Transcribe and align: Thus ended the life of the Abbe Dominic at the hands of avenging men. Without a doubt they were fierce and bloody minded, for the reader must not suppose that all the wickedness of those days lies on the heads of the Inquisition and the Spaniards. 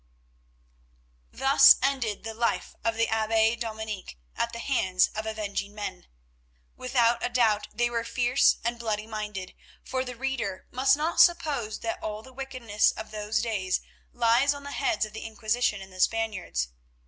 Thus 1.31 1.75
ended 1.83 2.23
the 2.23 2.33
life 2.33 2.75
of 2.83 2.95
the 2.95 3.07
Abbe 3.07 3.55
Dominic 3.57 4.17
at 4.35 4.51
the 4.51 4.57
hands 4.57 5.11
of 5.13 5.27
avenging 5.27 5.75
men. 5.75 6.07
Without 6.75 7.23
a 7.23 7.29
doubt 7.29 7.67
they 7.71 7.87
were 7.87 8.03
fierce 8.03 8.57
and 8.63 8.79
bloody 8.79 9.05
minded, 9.05 9.53
for 9.83 10.03
the 10.03 10.15
reader 10.15 10.65
must 10.71 10.97
not 10.97 11.21
suppose 11.21 11.81
that 11.81 12.01
all 12.01 12.23
the 12.23 12.33
wickedness 12.33 12.89
of 12.89 13.11
those 13.11 13.43
days 13.43 13.81
lies 14.11 14.55
on 14.55 14.63
the 14.63 14.71
heads 14.71 15.05
of 15.05 15.13
the 15.13 15.21
Inquisition 15.23 15.81
and 15.83 15.93
the 15.93 15.99
Spaniards. 15.99 16.69